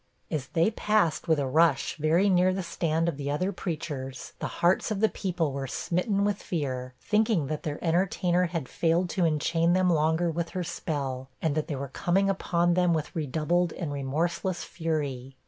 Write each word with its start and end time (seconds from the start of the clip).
As 0.31 0.47
they 0.47 0.71
passed 0.71 1.27
with 1.27 1.37
a 1.37 1.45
rush 1.45 1.95
very 1.97 2.27
near 2.27 2.55
the 2.55 2.63
stand 2.63 3.07
of 3.07 3.17
the 3.17 3.29
other 3.29 3.51
preachers, 3.51 4.33
the 4.39 4.47
hearts 4.47 4.89
of 4.89 4.99
the 4.99 5.09
people 5.09 5.51
were 5.53 5.67
smitten 5.67 6.23
with 6.25 6.41
fear, 6.41 6.95
thinking 6.99 7.45
that 7.45 7.61
their 7.61 7.77
entertainer 7.83 8.45
had 8.45 8.67
failed 8.67 9.11
to 9.11 9.25
enchain 9.25 9.73
them 9.73 9.91
longer 9.91 10.31
with 10.31 10.49
her 10.57 10.63
spell, 10.63 11.29
and 11.39 11.53
that 11.53 11.67
they 11.67 11.75
were 11.75 11.87
coming 11.87 12.31
upon 12.31 12.73
them 12.73 12.95
with 12.95 13.15
redoubled 13.15 13.73
and 13.73 13.93
remorseless 13.93 14.63
fury. 14.63 15.35